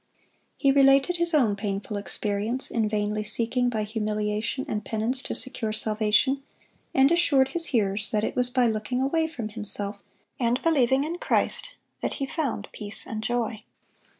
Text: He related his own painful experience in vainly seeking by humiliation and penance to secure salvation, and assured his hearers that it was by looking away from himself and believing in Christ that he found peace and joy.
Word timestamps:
He 0.57 0.71
related 0.71 1.17
his 1.17 1.31
own 1.31 1.55
painful 1.55 1.95
experience 1.95 2.71
in 2.71 2.89
vainly 2.89 3.23
seeking 3.23 3.69
by 3.69 3.83
humiliation 3.83 4.65
and 4.67 4.83
penance 4.83 5.21
to 5.21 5.35
secure 5.35 5.71
salvation, 5.71 6.41
and 6.91 7.11
assured 7.11 7.49
his 7.49 7.67
hearers 7.67 8.09
that 8.09 8.23
it 8.23 8.35
was 8.35 8.49
by 8.49 8.65
looking 8.65 8.99
away 8.99 9.27
from 9.27 9.49
himself 9.49 9.99
and 10.39 10.59
believing 10.63 11.03
in 11.03 11.19
Christ 11.19 11.75
that 12.01 12.15
he 12.15 12.25
found 12.25 12.67
peace 12.71 13.05
and 13.05 13.21
joy. 13.21 13.61